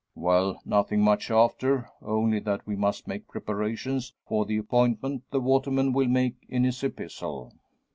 [0.15, 5.93] "Well, nothing much after; only that we must make preparations for the appointment the waterman
[5.93, 7.53] will make in his epistle."